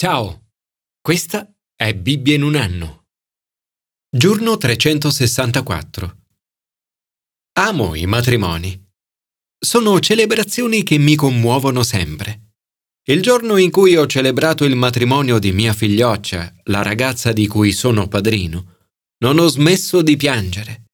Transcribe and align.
Ciao, 0.00 0.52
questa 1.00 1.52
è 1.74 1.92
Bibbia 1.92 2.36
in 2.36 2.44
un 2.44 2.54
anno. 2.54 3.06
Giorno 4.08 4.56
364. 4.56 6.18
Amo 7.54 7.96
i 7.96 8.06
matrimoni. 8.06 8.80
Sono 9.58 9.98
celebrazioni 9.98 10.84
che 10.84 10.98
mi 10.98 11.16
commuovono 11.16 11.82
sempre. 11.82 12.52
Il 13.08 13.22
giorno 13.22 13.56
in 13.56 13.72
cui 13.72 13.96
ho 13.96 14.06
celebrato 14.06 14.64
il 14.64 14.76
matrimonio 14.76 15.40
di 15.40 15.50
mia 15.50 15.72
figlioccia, 15.72 16.54
la 16.66 16.82
ragazza 16.82 17.32
di 17.32 17.48
cui 17.48 17.72
sono 17.72 18.06
padrino, 18.06 18.76
non 19.24 19.40
ho 19.40 19.48
smesso 19.48 20.00
di 20.02 20.16
piangere. 20.16 20.84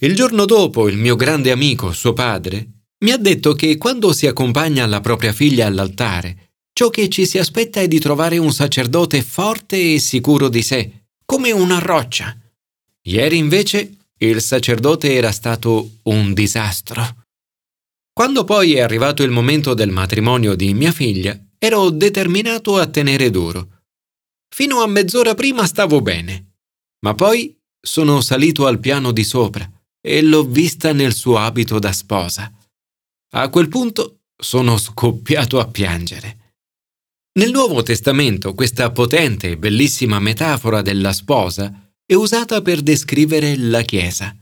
Il 0.00 0.14
giorno 0.14 0.46
dopo 0.46 0.88
il 0.88 0.96
mio 0.96 1.16
grande 1.16 1.50
amico, 1.50 1.92
suo 1.92 2.14
padre, 2.14 2.86
mi 3.04 3.10
ha 3.10 3.18
detto 3.18 3.52
che 3.52 3.76
quando 3.76 4.14
si 4.14 4.26
accompagna 4.26 4.86
la 4.86 5.02
propria 5.02 5.34
figlia 5.34 5.66
all'altare, 5.66 6.47
Ciò 6.78 6.90
che 6.90 7.08
ci 7.08 7.26
si 7.26 7.38
aspetta 7.38 7.80
è 7.80 7.88
di 7.88 7.98
trovare 7.98 8.38
un 8.38 8.52
sacerdote 8.52 9.20
forte 9.20 9.94
e 9.94 9.98
sicuro 9.98 10.48
di 10.48 10.62
sé, 10.62 11.06
come 11.24 11.50
una 11.50 11.80
roccia. 11.80 12.38
Ieri 13.02 13.36
invece 13.36 13.96
il 14.18 14.40
sacerdote 14.40 15.12
era 15.12 15.32
stato 15.32 15.94
un 16.04 16.32
disastro. 16.32 17.24
Quando 18.12 18.44
poi 18.44 18.74
è 18.74 18.80
arrivato 18.80 19.24
il 19.24 19.32
momento 19.32 19.74
del 19.74 19.90
matrimonio 19.90 20.54
di 20.54 20.72
mia 20.72 20.92
figlia, 20.92 21.36
ero 21.58 21.90
determinato 21.90 22.76
a 22.76 22.86
tenere 22.86 23.28
duro. 23.30 23.80
Fino 24.48 24.80
a 24.80 24.86
mezz'ora 24.86 25.34
prima 25.34 25.66
stavo 25.66 26.00
bene, 26.00 26.58
ma 27.00 27.12
poi 27.12 27.58
sono 27.80 28.20
salito 28.20 28.68
al 28.68 28.78
piano 28.78 29.10
di 29.10 29.24
sopra 29.24 29.68
e 30.00 30.22
l'ho 30.22 30.44
vista 30.44 30.92
nel 30.92 31.12
suo 31.12 31.38
abito 31.38 31.80
da 31.80 31.90
sposa. 31.90 32.48
A 33.32 33.48
quel 33.48 33.66
punto 33.66 34.20
sono 34.40 34.78
scoppiato 34.78 35.58
a 35.58 35.66
piangere. 35.66 36.46
Nel 37.38 37.52
Nuovo 37.52 37.84
Testamento 37.84 38.52
questa 38.52 38.90
potente 38.90 39.50
e 39.50 39.56
bellissima 39.56 40.18
metafora 40.18 40.82
della 40.82 41.12
sposa 41.12 41.92
è 42.04 42.14
usata 42.14 42.62
per 42.62 42.80
descrivere 42.80 43.56
la 43.56 43.82
Chiesa. 43.82 44.34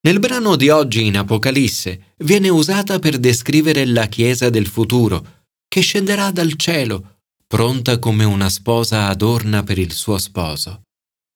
Nel 0.00 0.18
brano 0.18 0.56
di 0.56 0.68
oggi 0.68 1.06
in 1.06 1.18
Apocalisse 1.18 2.14
viene 2.16 2.48
usata 2.48 2.98
per 2.98 3.18
descrivere 3.18 3.86
la 3.86 4.06
Chiesa 4.06 4.50
del 4.50 4.66
futuro, 4.66 5.44
che 5.68 5.82
scenderà 5.82 6.32
dal 6.32 6.54
cielo, 6.54 7.18
pronta 7.46 8.00
come 8.00 8.24
una 8.24 8.48
sposa 8.48 9.06
adorna 9.06 9.62
per 9.62 9.78
il 9.78 9.92
suo 9.92 10.18
sposo. 10.18 10.82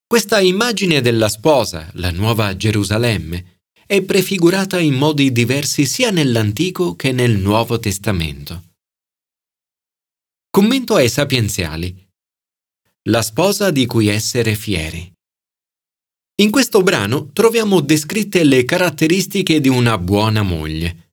Questa 0.09 0.41
immagine 0.41 1.01
della 1.01 1.29
sposa, 1.29 1.89
la 1.93 2.11
nuova 2.11 2.57
Gerusalemme, 2.57 3.61
è 3.87 4.03
prefigurata 4.03 4.81
in 4.81 4.95
modi 4.95 5.31
diversi 5.31 5.87
sia 5.87 6.11
nell'Antico 6.11 6.97
che 6.97 7.12
nel 7.12 7.39
Nuovo 7.39 7.79
Testamento. 7.79 8.66
Commento 10.57 10.95
ai 10.95 11.11
sapienziali. 11.11 11.95
La 13.11 13.21
sposa 13.21 13.71
di 13.71 13.85
cui 13.85 14.07
essere 14.07 14.55
fieri. 14.55 15.12
In 16.41 16.51
questo 16.51 16.81
brano 16.83 17.31
troviamo 17.35 17.83
descritte 17.83 18.43
le 18.43 18.65
caratteristiche 18.65 19.61
di 19.61 19.69
una 19.69 19.99
buona 19.99 20.41
moglie. 20.41 21.12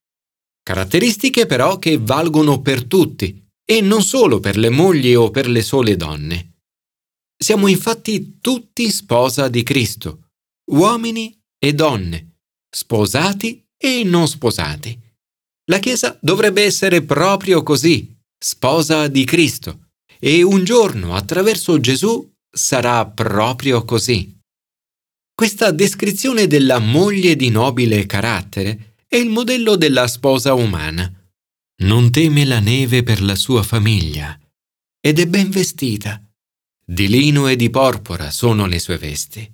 Caratteristiche 0.64 1.46
però 1.46 1.78
che 1.78 1.98
valgono 1.98 2.62
per 2.62 2.86
tutti 2.86 3.46
e 3.70 3.82
non 3.82 4.02
solo 4.02 4.40
per 4.40 4.56
le 4.56 4.70
mogli 4.70 5.14
o 5.14 5.30
per 5.30 5.50
le 5.50 5.62
sole 5.62 5.98
donne. 5.98 6.60
Siamo 7.36 7.68
infatti 7.68 8.40
tutti 8.40 8.90
sposa 8.90 9.50
di 9.50 9.62
Cristo, 9.62 10.30
uomini 10.72 11.38
e 11.60 11.74
donne, 11.74 12.38
sposati 12.74 13.62
e 13.76 14.06
non 14.06 14.26
sposati. 14.26 14.98
La 15.66 15.80
Chiesa 15.80 16.18
dovrebbe 16.22 16.64
essere 16.64 17.02
proprio 17.02 17.62
così, 17.62 18.13
sposa 18.44 19.08
di 19.08 19.24
Cristo, 19.24 19.92
e 20.20 20.44
un 20.44 20.66
giorno 20.66 21.16
attraverso 21.16 21.80
Gesù 21.80 22.30
sarà 22.52 23.06
proprio 23.06 23.86
così. 23.86 24.38
Questa 25.34 25.72
descrizione 25.72 26.46
della 26.46 26.80
moglie 26.80 27.38
di 27.38 27.50
nobile 27.50 28.06
carattere 28.06 28.96
è 29.08 29.16
il 29.16 29.30
modello 29.30 29.78
della 29.78 30.08
sposa 30.08 30.54
umana. 30.54 31.10
Non 31.84 32.12
teme 32.12 32.44
la 32.44 32.60
neve 32.60 33.02
per 33.02 33.22
la 33.22 33.36
sua 33.36 33.64
famiglia 33.64 34.38
ed 35.00 35.20
è 35.20 35.26
ben 35.26 35.50
vestita. 35.50 36.22
Di 36.86 37.08
lino 37.08 37.48
e 37.48 37.56
di 37.56 37.70
porpora 37.70 38.30
sono 38.30 38.66
le 38.66 38.80
sue 38.80 38.98
vesti. 38.98 39.50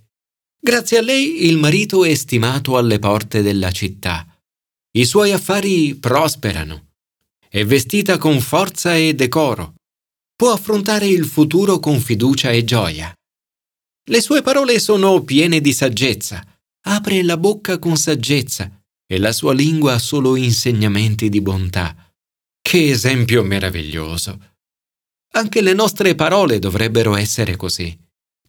Grazie 0.59 0.97
a 0.97 1.01
lei 1.01 1.45
il 1.45 1.57
marito 1.57 2.03
è 2.03 2.13
stimato 2.15 2.75
alle 2.75 2.97
porte 2.97 3.43
della 3.43 3.71
città. 3.71 4.25
I 4.91 5.05
suoi 5.05 5.31
affari 5.31 5.95
prosperano 5.95 6.88
è 7.51 7.65
vestita 7.65 8.19
con 8.19 8.39
forza 8.41 8.95
e 8.95 9.15
decoro. 9.15 9.73
Può 10.35 10.51
affrontare 10.51 11.07
il 11.07 11.25
futuro 11.25 11.79
con 11.79 11.99
fiducia 11.99 12.51
e 12.51 12.63
gioia. 12.63 13.11
Le 14.09 14.21
sue 14.21 14.43
parole 14.43 14.79
sono 14.79 15.23
piene 15.23 15.59
di 15.59 15.73
saggezza. 15.73 16.45
Apre 16.81 17.23
la 17.23 17.37
bocca 17.37 17.79
con 17.79 17.97
saggezza 17.97 18.71
e 19.05 19.17
la 19.17 19.31
sua 19.31 19.53
lingua 19.53 19.95
ha 19.95 19.99
solo 19.99 20.35
insegnamenti 20.35 21.27
di 21.29 21.41
bontà. 21.41 22.13
Che 22.61 22.89
esempio 22.89 23.43
meraviglioso! 23.43 24.55
Anche 25.33 25.61
le 25.61 25.73
nostre 25.73 26.13
parole 26.13 26.59
dovrebbero 26.59 27.15
essere 27.15 27.55
così. 27.55 27.97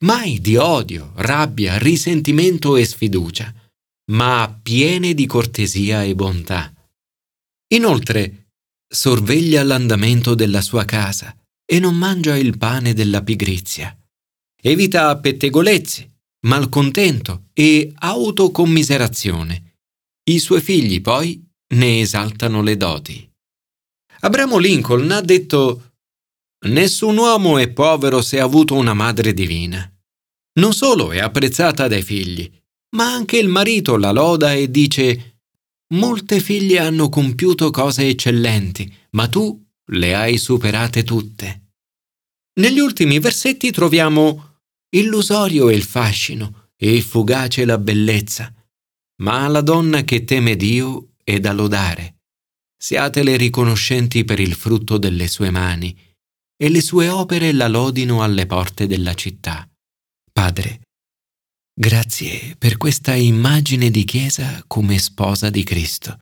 Mai 0.00 0.40
di 0.40 0.56
odio, 0.56 1.12
rabbia, 1.16 1.78
risentimento 1.78 2.76
e 2.76 2.84
sfiducia, 2.84 3.52
ma 4.12 4.58
piene 4.62 5.14
di 5.14 5.26
cortesia 5.26 6.02
e 6.04 6.14
bontà. 6.14 6.72
Inoltre, 7.68 8.49
sorveglia 8.92 9.62
l'andamento 9.62 10.34
della 10.34 10.60
sua 10.60 10.84
casa 10.84 11.36
e 11.64 11.78
non 11.78 11.94
mangia 11.94 12.36
il 12.36 12.58
pane 12.58 12.92
della 12.92 13.22
pigrizia. 13.22 13.96
Evita 14.60 15.16
pettegolezzi, 15.16 16.10
malcontento 16.46 17.50
e 17.52 17.92
autocommiserazione. 17.94 19.76
I 20.24 20.38
suoi 20.40 20.60
figli 20.60 21.00
poi 21.00 21.42
ne 21.74 22.00
esaltano 22.00 22.62
le 22.62 22.76
doti. 22.76 23.30
Abramo 24.22 24.58
Lincoln 24.58 25.10
ha 25.12 25.20
detto 25.20 25.92
Nessun 26.66 27.16
uomo 27.16 27.56
è 27.58 27.70
povero 27.70 28.20
se 28.20 28.40
ha 28.40 28.44
avuto 28.44 28.74
una 28.74 28.92
madre 28.92 29.32
divina. 29.32 29.90
Non 30.58 30.74
solo 30.74 31.12
è 31.12 31.20
apprezzata 31.20 31.88
dai 31.88 32.02
figli, 32.02 32.50
ma 32.96 33.12
anche 33.12 33.38
il 33.38 33.48
marito 33.48 33.96
la 33.96 34.10
loda 34.10 34.52
e 34.52 34.70
dice 34.70 35.29
Molte 35.92 36.40
figlie 36.40 36.78
hanno 36.78 37.08
compiuto 37.08 37.70
cose 37.70 38.06
eccellenti, 38.06 38.92
ma 39.10 39.28
tu 39.28 39.60
le 39.92 40.14
hai 40.14 40.38
superate 40.38 41.02
tutte. 41.02 41.72
Negli 42.60 42.78
ultimi 42.78 43.18
versetti 43.18 43.70
troviamo 43.70 44.58
illusorio 44.90 45.68
è 45.68 45.74
il 45.74 45.82
fascino 45.82 46.70
e 46.76 47.00
fugace 47.00 47.64
la 47.64 47.78
bellezza, 47.78 48.54
ma 49.22 49.46
la 49.48 49.60
donna 49.60 50.02
che 50.02 50.24
teme 50.24 50.56
Dio 50.56 51.14
è 51.24 51.40
da 51.40 51.52
lodare. 51.52 52.20
Siatele 52.76 53.36
riconoscenti 53.36 54.24
per 54.24 54.40
il 54.40 54.54
frutto 54.54 54.96
delle 54.96 55.28
sue 55.28 55.50
mani, 55.50 55.96
e 56.56 56.68
le 56.68 56.80
sue 56.80 57.08
opere 57.08 57.52
la 57.52 57.68
lodino 57.68 58.22
alle 58.22 58.46
porte 58.46 58.86
della 58.86 59.14
città. 59.14 59.68
Padre, 60.32 60.80
Grazie 61.72 62.56
per 62.56 62.76
questa 62.76 63.14
immagine 63.14 63.90
di 63.90 64.04
Chiesa 64.04 64.62
come 64.66 64.98
sposa 64.98 65.50
di 65.50 65.62
Cristo. 65.62 66.18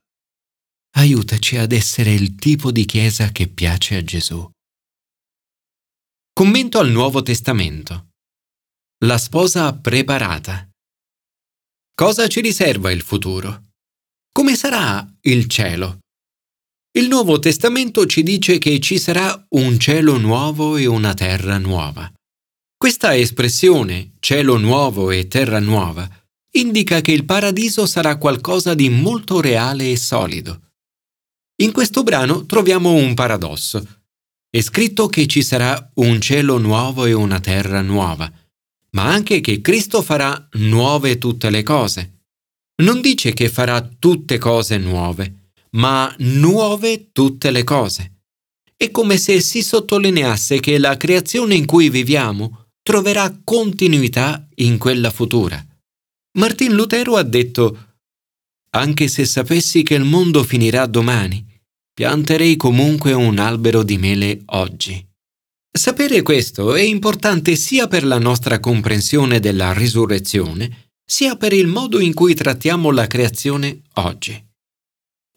Aiutaci 0.96 1.56
ad 1.56 1.72
essere 1.72 2.12
il 2.12 2.34
tipo 2.36 2.70
di 2.70 2.84
Chiesa 2.84 3.30
che 3.32 3.48
piace 3.48 3.96
a 3.96 4.04
Gesù. 4.04 4.48
Commento 6.32 6.78
al 6.78 6.90
Nuovo 6.90 7.22
Testamento. 7.22 8.10
La 9.04 9.18
sposa 9.18 9.74
preparata. 9.74 10.68
Cosa 11.94 12.28
ci 12.28 12.40
riserva 12.40 12.92
il 12.92 13.02
futuro? 13.02 13.70
Come 14.32 14.54
sarà 14.54 15.04
il 15.22 15.48
cielo? 15.48 15.98
Il 16.92 17.08
Nuovo 17.08 17.38
Testamento 17.38 18.06
ci 18.06 18.22
dice 18.22 18.58
che 18.58 18.78
ci 18.80 18.98
sarà 18.98 19.46
un 19.50 19.78
cielo 19.78 20.16
nuovo 20.18 20.76
e 20.76 20.86
una 20.86 21.14
terra 21.14 21.58
nuova. 21.58 22.12
Questa 22.78 23.16
espressione, 23.16 24.12
cielo 24.20 24.56
nuovo 24.56 25.10
e 25.10 25.26
terra 25.26 25.58
nuova, 25.58 26.08
indica 26.52 27.00
che 27.00 27.10
il 27.10 27.24
paradiso 27.24 27.86
sarà 27.86 28.18
qualcosa 28.18 28.72
di 28.74 28.88
molto 28.88 29.40
reale 29.40 29.90
e 29.90 29.96
solido. 29.96 30.60
In 31.56 31.72
questo 31.72 32.04
brano 32.04 32.46
troviamo 32.46 32.92
un 32.92 33.14
paradosso. 33.14 33.84
È 34.48 34.60
scritto 34.60 35.08
che 35.08 35.26
ci 35.26 35.42
sarà 35.42 35.90
un 35.94 36.20
cielo 36.20 36.58
nuovo 36.58 37.04
e 37.04 37.14
una 37.14 37.40
terra 37.40 37.82
nuova, 37.82 38.30
ma 38.90 39.06
anche 39.06 39.40
che 39.40 39.60
Cristo 39.60 40.00
farà 40.00 40.48
nuove 40.52 41.18
tutte 41.18 41.50
le 41.50 41.64
cose. 41.64 42.26
Non 42.84 43.00
dice 43.00 43.32
che 43.32 43.48
farà 43.48 43.82
tutte 43.82 44.38
cose 44.38 44.78
nuove, 44.78 45.50
ma 45.70 46.14
nuove 46.18 47.10
tutte 47.10 47.50
le 47.50 47.64
cose. 47.64 48.20
È 48.76 48.92
come 48.92 49.16
se 49.18 49.40
si 49.40 49.64
sottolineasse 49.64 50.60
che 50.60 50.78
la 50.78 50.96
creazione 50.96 51.56
in 51.56 51.66
cui 51.66 51.90
viviamo 51.90 52.66
troverà 52.88 53.38
continuità 53.44 54.48
in 54.54 54.78
quella 54.78 55.10
futura. 55.10 55.62
Martin 56.38 56.72
Lutero 56.72 57.16
ha 57.16 57.22
detto 57.22 57.96
Anche 58.70 59.08
se 59.08 59.26
sapessi 59.26 59.82
che 59.82 59.92
il 59.92 60.04
mondo 60.04 60.42
finirà 60.42 60.86
domani, 60.86 61.44
pianterei 61.92 62.56
comunque 62.56 63.12
un 63.12 63.38
albero 63.38 63.82
di 63.82 63.98
mele 63.98 64.40
oggi. 64.46 65.06
Sapere 65.70 66.22
questo 66.22 66.74
è 66.74 66.80
importante 66.80 67.56
sia 67.56 67.88
per 67.88 68.06
la 68.06 68.18
nostra 68.18 68.58
comprensione 68.58 69.38
della 69.38 69.74
risurrezione, 69.74 70.92
sia 71.04 71.36
per 71.36 71.52
il 71.52 71.66
modo 71.66 72.00
in 72.00 72.14
cui 72.14 72.32
trattiamo 72.32 72.90
la 72.90 73.06
creazione 73.06 73.82
oggi. 73.96 74.42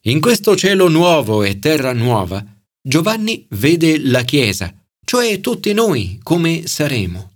In 0.03 0.21
questo 0.21 0.55
cielo 0.55 0.87
nuovo 0.87 1.43
e 1.43 1.59
terra 1.59 1.91
nuova, 1.91 2.41
Giovanni 2.81 3.45
vede 3.49 3.99
la 3.99 4.21
Chiesa, 4.21 4.73
cioè 5.03 5.41
tutti 5.41 5.73
noi 5.73 6.17
come 6.23 6.65
saremo. 6.65 7.30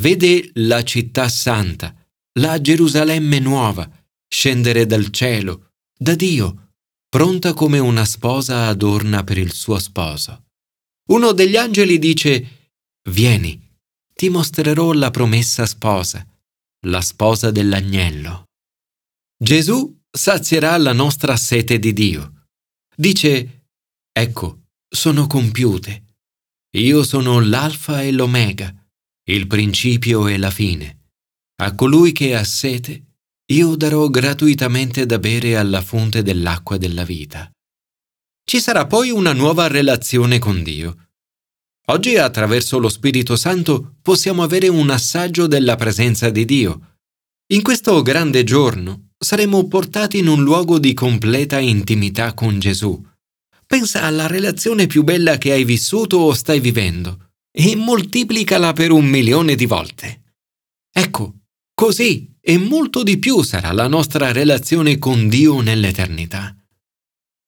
Vede 0.00 0.50
la 0.54 0.82
città 0.82 1.28
santa, 1.28 1.94
la 2.38 2.60
Gerusalemme 2.60 3.38
nuova, 3.38 3.88
scendere 4.26 4.86
dal 4.86 5.10
cielo, 5.10 5.72
da 5.96 6.14
Dio, 6.14 6.74
pronta 7.08 7.52
come 7.52 7.78
una 7.78 8.04
sposa 8.06 8.68
adorna 8.68 9.22
per 9.22 9.36
il 9.36 9.52
suo 9.52 9.78
sposo. 9.78 10.46
Uno 11.10 11.32
degli 11.32 11.56
angeli 11.56 11.98
dice, 11.98 12.70
Vieni, 13.10 13.60
ti 14.14 14.30
mostrerò 14.30 14.92
la 14.92 15.10
promessa 15.10 15.66
sposa, 15.66 16.26
la 16.86 17.00
sposa 17.02 17.50
dell'agnello. 17.50 18.44
Gesù 19.36 20.00
sazierà 20.10 20.76
la 20.78 20.92
nostra 20.92 21.36
sete 21.36 21.78
di 21.78 21.92
Dio. 21.92 22.46
Dice, 22.96 23.66
Ecco, 24.10 24.68
sono 24.88 25.26
compiute. 25.26 26.16
Io 26.76 27.02
sono 27.02 27.40
l'alfa 27.40 28.02
e 28.02 28.12
l'omega, 28.12 28.74
il 29.26 29.46
principio 29.46 30.26
e 30.26 30.36
la 30.36 30.50
fine. 30.50 31.10
A 31.62 31.76
colui 31.76 32.10
che 32.10 32.34
ha 32.34 32.42
sete, 32.42 33.04
io 33.52 33.76
darò 33.76 34.08
gratuitamente 34.08 35.06
da 35.06 35.20
bere 35.20 35.56
alla 35.56 35.80
fonte 35.80 36.22
dell'acqua 36.22 36.76
della 36.76 37.04
vita. 37.04 37.48
Ci 38.44 38.60
sarà 38.60 38.86
poi 38.86 39.10
una 39.10 39.32
nuova 39.32 39.68
relazione 39.68 40.40
con 40.40 40.64
Dio. 40.64 41.10
Oggi 41.86 42.16
attraverso 42.16 42.78
lo 42.78 42.88
Spirito 42.88 43.36
Santo 43.36 43.94
possiamo 44.02 44.42
avere 44.42 44.66
un 44.66 44.90
assaggio 44.90 45.46
della 45.46 45.76
presenza 45.76 46.28
di 46.30 46.44
Dio. 46.44 46.96
In 47.52 47.62
questo 47.62 48.02
grande 48.02 48.42
giorno 48.42 49.10
saremo 49.16 49.68
portati 49.68 50.18
in 50.18 50.26
un 50.26 50.42
luogo 50.42 50.80
di 50.80 50.94
completa 50.94 51.60
intimità 51.60 52.34
con 52.34 52.58
Gesù. 52.58 53.00
Pensa 53.66 54.02
alla 54.02 54.26
relazione 54.26 54.88
più 54.88 55.04
bella 55.04 55.38
che 55.38 55.52
hai 55.52 55.64
vissuto 55.64 56.16
o 56.16 56.34
stai 56.34 56.58
vivendo 56.58 57.31
e 57.52 57.76
moltiplicala 57.76 58.72
per 58.72 58.90
un 58.90 59.04
milione 59.04 59.54
di 59.54 59.66
volte. 59.66 60.22
Ecco, 60.90 61.34
così 61.74 62.34
e 62.40 62.58
molto 62.58 63.02
di 63.02 63.18
più 63.18 63.42
sarà 63.42 63.72
la 63.72 63.86
nostra 63.86 64.32
relazione 64.32 64.98
con 64.98 65.28
Dio 65.28 65.60
nell'eternità. 65.60 66.56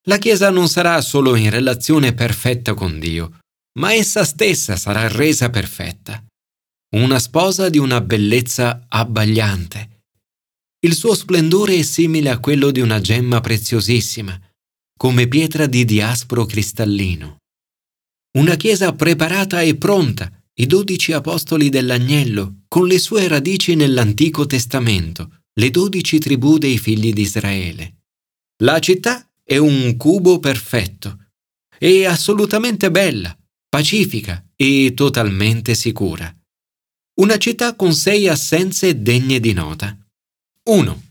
La 0.06 0.18
Chiesa 0.18 0.50
non 0.50 0.68
sarà 0.68 1.00
solo 1.00 1.34
in 1.34 1.50
relazione 1.50 2.12
perfetta 2.12 2.74
con 2.74 2.98
Dio, 2.98 3.38
ma 3.78 3.94
essa 3.94 4.24
stessa 4.24 4.76
sarà 4.76 5.08
resa 5.08 5.50
perfetta. 5.50 6.22
Una 6.96 7.18
sposa 7.18 7.68
di 7.68 7.78
una 7.78 8.00
bellezza 8.00 8.84
abbagliante. 8.88 10.02
Il 10.84 10.94
suo 10.94 11.14
splendore 11.14 11.76
è 11.76 11.82
simile 11.82 12.28
a 12.28 12.38
quello 12.38 12.70
di 12.70 12.80
una 12.80 13.00
gemma 13.00 13.40
preziosissima, 13.40 14.38
come 14.96 15.26
pietra 15.26 15.66
di 15.66 15.84
diaspro 15.84 16.44
cristallino. 16.44 17.38
Una 18.36 18.56
Chiesa 18.56 18.92
preparata 18.92 19.62
e 19.62 19.76
pronta, 19.76 20.28
i 20.54 20.66
dodici 20.66 21.12
apostoli 21.12 21.68
dell'agnello, 21.68 22.62
con 22.66 22.88
le 22.88 22.98
sue 22.98 23.28
radici 23.28 23.76
nell'Antico 23.76 24.44
Testamento, 24.44 25.42
le 25.52 25.70
dodici 25.70 26.18
tribù 26.18 26.58
dei 26.58 26.78
figli 26.78 27.12
di 27.12 27.22
Israele. 27.22 28.02
La 28.64 28.80
città 28.80 29.30
è 29.44 29.56
un 29.56 29.96
cubo 29.96 30.40
perfetto. 30.40 31.30
È 31.78 32.04
assolutamente 32.06 32.90
bella, 32.90 33.36
pacifica 33.68 34.44
e 34.56 34.94
totalmente 34.96 35.76
sicura. 35.76 36.34
Una 37.20 37.36
città 37.36 37.76
con 37.76 37.94
sei 37.94 38.26
assenze 38.26 39.00
degne 39.00 39.38
di 39.38 39.52
nota. 39.52 39.96
1. 40.64 41.02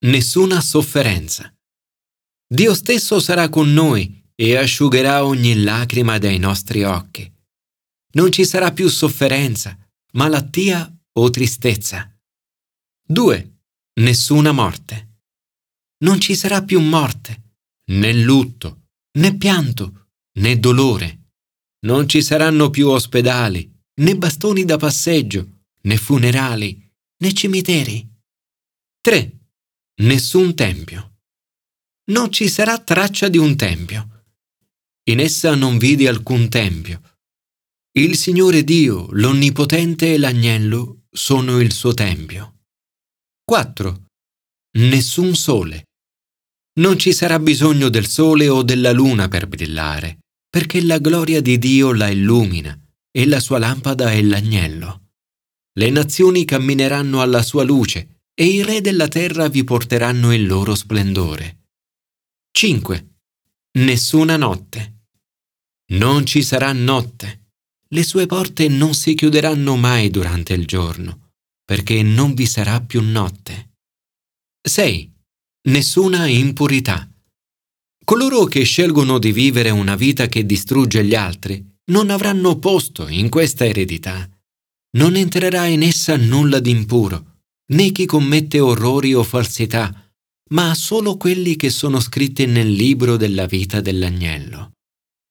Nessuna 0.00 0.60
sofferenza. 0.60 1.50
Dio 2.46 2.74
stesso 2.74 3.20
sarà 3.20 3.48
con 3.48 3.72
noi 3.72 4.17
e 4.40 4.56
asciugherà 4.56 5.24
ogni 5.24 5.62
lacrima 5.62 6.18
dai 6.18 6.38
nostri 6.38 6.84
occhi. 6.84 7.30
Non 8.12 8.30
ci 8.30 8.44
sarà 8.44 8.72
più 8.72 8.88
sofferenza, 8.88 9.76
malattia 10.12 10.88
o 11.18 11.30
tristezza. 11.30 12.16
2. 13.04 13.58
Nessuna 14.00 14.52
morte. 14.52 15.22
Non 16.04 16.20
ci 16.20 16.36
sarà 16.36 16.62
più 16.62 16.80
morte 16.80 17.46
né 17.88 18.12
lutto, 18.12 18.88
né 19.18 19.36
pianto, 19.36 20.08
né 20.38 20.58
dolore. 20.58 21.30
Non 21.86 22.08
ci 22.08 22.22
saranno 22.22 22.70
più 22.70 22.88
ospedali, 22.88 23.70
né 24.00 24.16
bastoni 24.16 24.64
da 24.64 24.76
passeggio, 24.76 25.62
né 25.82 25.96
funerali, 25.96 26.90
né 27.18 27.32
cimiteri. 27.32 28.06
3. 29.00 29.38
Nessun 30.02 30.54
tempio. 30.54 31.16
Non 32.10 32.32
ci 32.32 32.48
sarà 32.48 32.78
traccia 32.78 33.28
di 33.28 33.38
un 33.38 33.56
tempio. 33.56 34.17
In 35.08 35.20
essa 35.20 35.54
non 35.54 35.78
vidi 35.78 36.06
alcun 36.06 36.50
tempio. 36.50 37.00
Il 37.92 38.14
Signore 38.16 38.62
Dio, 38.62 39.08
l'Onnipotente 39.12 40.12
e 40.12 40.18
l'Agnello 40.18 41.04
sono 41.10 41.60
il 41.60 41.72
suo 41.72 41.94
tempio. 41.94 42.58
4. 43.42 44.04
Nessun 44.80 45.34
sole. 45.34 45.84
Non 46.80 46.98
ci 46.98 47.14
sarà 47.14 47.38
bisogno 47.38 47.88
del 47.88 48.06
sole 48.06 48.50
o 48.50 48.62
della 48.62 48.92
luna 48.92 49.28
per 49.28 49.46
brillare, 49.46 50.18
perché 50.46 50.82
la 50.82 50.98
gloria 50.98 51.40
di 51.40 51.56
Dio 51.56 51.94
la 51.94 52.08
illumina 52.08 52.78
e 53.10 53.26
la 53.26 53.40
sua 53.40 53.58
lampada 53.58 54.12
è 54.12 54.20
l'agnello. 54.20 55.12
Le 55.72 55.88
nazioni 55.88 56.44
cammineranno 56.44 57.22
alla 57.22 57.42
sua 57.42 57.64
luce 57.64 58.24
e 58.34 58.44
i 58.44 58.62
re 58.62 58.82
della 58.82 59.08
terra 59.08 59.48
vi 59.48 59.64
porteranno 59.64 60.34
il 60.34 60.46
loro 60.46 60.74
splendore. 60.74 61.60
5. 62.50 63.08
Nessuna 63.78 64.36
notte. 64.36 64.96
Non 65.92 66.26
ci 66.26 66.42
sarà 66.42 66.72
notte. 66.72 67.46
Le 67.88 68.02
sue 68.02 68.26
porte 68.26 68.68
non 68.68 68.94
si 68.94 69.14
chiuderanno 69.14 69.76
mai 69.76 70.10
durante 70.10 70.52
il 70.52 70.66
giorno, 70.66 71.30
perché 71.64 72.02
non 72.02 72.34
vi 72.34 72.46
sarà 72.46 72.80
più 72.80 73.00
notte. 73.00 73.70
6 74.60 75.16
nessuna 75.68 76.26
impurità. 76.26 77.08
Coloro 78.04 78.44
che 78.44 78.62
scelgono 78.62 79.18
di 79.18 79.32
vivere 79.32 79.70
una 79.70 79.96
vita 79.96 80.26
che 80.26 80.46
distrugge 80.46 81.04
gli 81.04 81.14
altri 81.14 81.62
non 81.90 82.10
avranno 82.10 82.58
posto 82.58 83.06
in 83.08 83.28
questa 83.28 83.66
eredità. 83.66 84.28
Non 84.96 85.16
entrerà 85.16 85.66
in 85.66 85.82
essa 85.82 86.16
nulla 86.16 86.58
di 86.60 86.70
impuro, 86.70 87.40
né 87.72 87.92
chi 87.92 88.06
commette 88.06 88.60
orrori 88.60 89.12
o 89.12 89.22
falsità, 89.22 90.10
ma 90.50 90.74
solo 90.74 91.18
quelli 91.18 91.56
che 91.56 91.68
sono 91.68 92.00
scritti 92.00 92.46
nel 92.46 92.70
libro 92.70 93.16
della 93.16 93.46
vita 93.46 93.82
dell'agnello. 93.82 94.72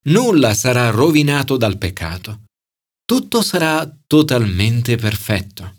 Nulla 0.08 0.54
sarà 0.54 0.90
rovinato 0.90 1.58
dal 1.58 1.78
peccato. 1.78 2.44
Tutto 3.04 3.42
sarà 3.42 3.90
totalmente 4.08 4.96
perfetto. 4.96 5.76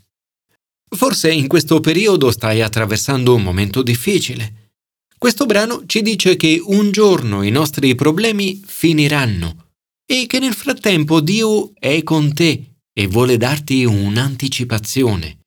Forse 0.97 1.33
in 1.33 1.47
questo 1.47 1.81
periodo 1.81 2.31
stai 2.31 2.61
attraversando 2.61 3.35
un 3.35 3.43
momento 3.43 3.83
difficile. 3.83 4.73
Questo 5.17 5.47
brano 5.47 5.85
ci 5.87 6.03
dice 6.03 6.37
che 6.37 6.61
un 6.63 6.91
giorno 6.91 7.43
i 7.43 7.51
nostri 7.51 7.95
problemi 7.95 8.63
finiranno 8.65 9.71
e 10.05 10.27
che 10.27 10.39
nel 10.39 10.55
frattempo 10.55 11.21
Dio 11.21 11.73
è 11.75 12.03
con 12.03 12.35
te 12.35 12.77
e 12.93 13.07
vuole 13.07 13.39
darti 13.39 13.85
un'anticipazione, 13.85 15.39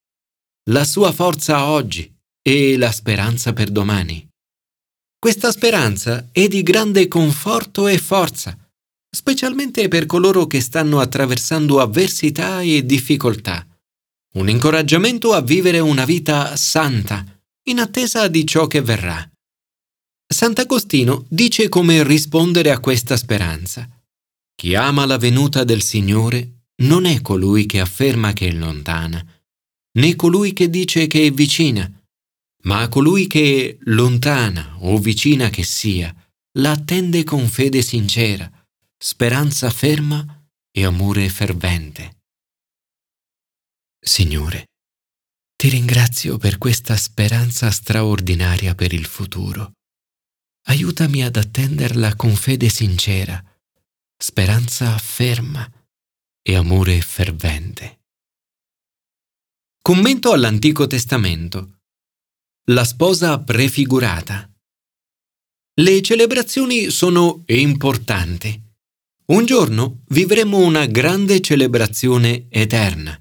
la 0.71 0.85
sua 0.85 1.11
forza 1.11 1.65
oggi 1.65 2.11
e 2.41 2.77
la 2.77 2.91
speranza 2.91 3.53
per 3.53 3.69
domani. 3.69 4.27
Questa 5.19 5.51
speranza 5.51 6.29
è 6.31 6.47
di 6.47 6.63
grande 6.63 7.07
conforto 7.07 7.87
e 7.87 7.97
forza, 7.99 8.57
specialmente 9.13 9.87
per 9.87 10.05
coloro 10.05 10.47
che 10.47 10.61
stanno 10.61 10.99
attraversando 10.99 11.79
avversità 11.79 12.61
e 12.61 12.85
difficoltà 12.85 13.65
un 14.33 14.47
incoraggiamento 14.47 15.33
a 15.33 15.41
vivere 15.41 15.79
una 15.79 16.05
vita 16.05 16.55
santa, 16.55 17.25
in 17.63 17.79
attesa 17.79 18.27
di 18.29 18.45
ciò 18.47 18.65
che 18.67 18.81
verrà. 18.81 19.29
Sant'Agostino 20.25 21.25
dice 21.27 21.67
come 21.67 22.03
rispondere 22.03 22.71
a 22.71 22.79
questa 22.79 23.17
speranza. 23.17 23.87
Chi 24.55 24.75
ama 24.75 25.05
la 25.05 25.17
venuta 25.17 25.65
del 25.65 25.81
Signore 25.81 26.67
non 26.83 27.05
è 27.05 27.21
colui 27.21 27.65
che 27.65 27.81
afferma 27.81 28.31
che 28.31 28.47
è 28.47 28.51
lontana, 28.53 29.21
né 29.99 30.15
colui 30.15 30.53
che 30.53 30.69
dice 30.69 31.07
che 31.07 31.25
è 31.25 31.31
vicina, 31.31 31.91
ma 32.63 32.87
colui 32.87 33.27
che, 33.27 33.79
lontana 33.81 34.77
o 34.79 34.97
vicina 34.97 35.49
che 35.49 35.63
sia, 35.63 36.15
la 36.59 36.71
attende 36.71 37.25
con 37.25 37.49
fede 37.49 37.81
sincera, 37.81 38.49
speranza 39.03 39.71
ferma 39.71 40.47
e 40.69 40.85
amore 40.85 41.27
fervente. 41.27 42.19
Signore, 43.99 44.67
ti 45.55 45.69
ringrazio 45.69 46.37
per 46.37 46.59
questa 46.59 46.95
speranza 46.97 47.71
straordinaria 47.71 48.75
per 48.75 48.93
il 48.93 49.07
futuro. 49.07 49.71
Aiutami 50.67 51.23
ad 51.23 51.35
attenderla 51.35 52.15
con 52.15 52.35
fede 52.35 52.69
sincera, 52.69 53.43
speranza 54.15 54.95
ferma 54.99 55.67
e 56.43 56.55
amore 56.55 57.01
fervente. 57.01 58.01
Commento 59.81 60.31
all'Antico 60.31 60.85
Testamento. 60.85 61.79
La 62.65 62.83
sposa 62.83 63.39
prefigurata. 63.39 64.47
Le 65.73 66.01
celebrazioni 66.03 66.91
sono 66.91 67.41
importanti. 67.47 68.69
Un 69.31 69.45
giorno 69.45 70.01
vivremo 70.09 70.57
una 70.57 70.85
grande 70.87 71.39
celebrazione 71.39 72.47
eterna. 72.49 73.17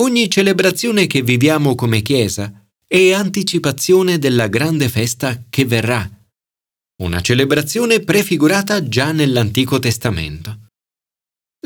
Ogni 0.00 0.28
celebrazione 0.28 1.06
che 1.06 1.22
viviamo 1.22 1.76
come 1.76 2.02
Chiesa 2.02 2.66
è 2.84 3.12
anticipazione 3.12 4.18
della 4.18 4.48
grande 4.48 4.88
festa 4.88 5.44
che 5.48 5.64
verrà. 5.64 6.10
Una 7.02 7.20
celebrazione 7.20 8.00
prefigurata 8.00 8.88
già 8.88 9.12
nell'Antico 9.12 9.78
Testamento. 9.78 10.70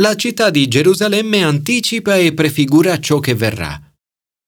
La 0.01 0.17
città 0.17 0.51
di 0.51 0.69
Gerusalemme 0.69 1.43
anticipa 1.43 2.19
e 2.19 2.35
prefigura 2.35 3.01
ciò 3.01 3.21
che 3.21 3.35
verrà. 3.35 3.81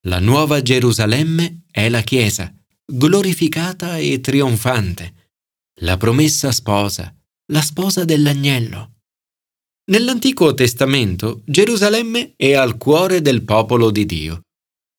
La 0.06 0.18
nuova 0.18 0.60
Gerusalemme 0.60 1.62
è 1.70 1.88
la 1.88 2.02
Chiesa, 2.02 2.54
glorificata 2.84 3.96
e 3.96 4.20
trionfante 4.20 5.30
la 5.80 5.96
promessa 5.96 6.52
sposa, 6.52 7.10
la 7.46 7.62
sposa 7.62 8.04
dell'agnello. 8.04 8.93
Nell'Antico 9.86 10.54
Testamento 10.54 11.42
Gerusalemme 11.44 12.32
è 12.36 12.54
al 12.54 12.78
cuore 12.78 13.20
del 13.20 13.44
popolo 13.44 13.90
di 13.90 14.06
Dio. 14.06 14.40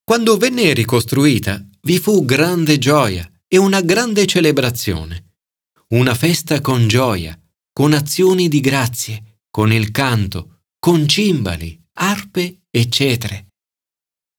Quando 0.03 0.37
venne 0.37 0.73
ricostruita 0.73 1.67
vi 1.81 1.97
fu 1.97 2.23
grande 2.23 2.77
gioia 2.77 3.27
e 3.47 3.57
una 3.57 3.81
grande 3.81 4.27
celebrazione. 4.27 5.37
Una 5.95 6.13
festa 6.13 6.61
con 6.61 6.87
gioia, 6.87 7.35
con 7.73 7.93
azioni 7.93 8.47
di 8.47 8.59
grazie, 8.59 9.39
con 9.49 9.73
il 9.73 9.89
canto, 9.89 10.65
con 10.77 11.07
cimbali, 11.07 11.83
arpe 11.93 12.65
e 12.69 12.87
cetre. 12.87 13.47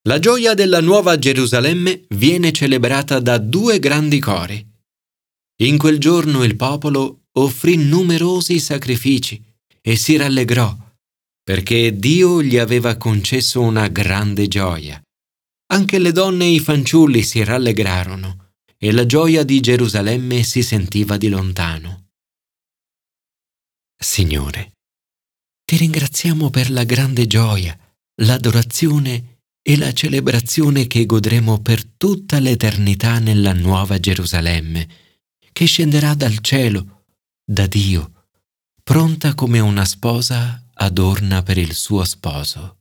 La 0.03 0.21
gioia 0.21 0.55
della 0.55 0.81
nuova 0.81 1.19
Gerusalemme 1.19 2.05
viene 2.11 2.53
celebrata 2.53 3.19
da 3.19 3.39
due 3.39 3.81
grandi 3.81 4.21
cori. 4.21 4.65
In 5.63 5.77
quel 5.77 5.99
giorno 5.99 6.45
il 6.45 6.55
popolo 6.55 7.23
offrì 7.33 7.75
numerosi 7.75 8.61
sacrifici 8.61 9.43
e 9.87 9.95
si 9.95 10.17
rallegrò, 10.17 10.77
perché 11.45 11.97
Dio 11.97 12.43
gli 12.43 12.59
aveva 12.59 12.97
concesso 12.97 13.61
una 13.61 13.87
grande 13.87 14.49
gioia. 14.49 15.01
Anche 15.73 16.01
le 16.01 16.11
donne 16.11 16.47
e 16.47 16.55
i 16.55 16.59
fanciulli 16.59 17.23
si 17.23 17.45
rallegrarono, 17.45 18.55
e 18.77 18.91
la 18.91 19.07
gioia 19.07 19.45
di 19.45 19.61
Gerusalemme 19.61 20.43
si 20.43 20.65
sentiva 20.65 21.17
di 21.17 21.29
lontano. 21.29 22.09
Signore, 23.97 24.73
ti 25.65 25.77
ringraziamo 25.77 26.51
per 26.51 26.71
la 26.71 26.83
grande 26.83 27.29
gioia, 27.29 27.79
l'adorazione 28.23 29.43
e 29.63 29.77
la 29.77 29.93
celebrazione 29.93 30.89
che 30.89 31.07
godremo 31.07 31.61
per 31.61 31.85
tutta 31.85 32.41
l'eternità 32.41 33.21
nella 33.21 33.53
nuova 33.53 34.01
Gerusalemme 34.01 34.89
che 35.53 35.65
scenderà 35.65 36.15
dal 36.15 36.41
cielo, 36.41 37.05
da 37.45 37.67
Dio, 37.67 38.16
pronta 38.89 39.35
come 39.35 39.59
una 39.59 39.85
sposa 39.85 40.63
adorna 40.75 41.43
per 41.43 41.59
il 41.59 41.75
suo 41.75 42.05
sposo. 42.05 42.76